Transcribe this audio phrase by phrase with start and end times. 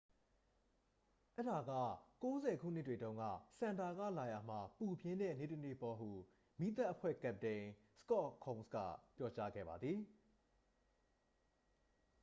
[1.37, 1.71] """အဲဒါက
[2.21, 3.23] ၉၀ ခုနှစ်တွေတုန်းက
[3.57, 6.09] စန်တာ ကလာရာ မှာ ပူပြင်းတဲ့နေ့တစ်နေ့ပေါ့။ ဟု
[6.59, 7.65] မီးသတ်အဖွဲ့ကပ္ပတိန်
[7.97, 8.75] စကော့ ခုန်းစ် က
[9.17, 9.99] ပြောကြားခဲ့ပါသည်။